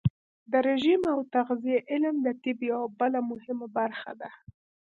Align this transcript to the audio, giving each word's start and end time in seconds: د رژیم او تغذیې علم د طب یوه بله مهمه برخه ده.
د 0.51 0.53
رژیم 0.67 1.01
او 1.13 1.19
تغذیې 1.35 1.77
علم 1.91 2.15
د 2.25 2.27
طب 2.43 2.57
یوه 2.71 2.87
بله 2.99 3.19
مهمه 3.29 3.67
برخه 3.77 4.11
ده. 4.21 4.29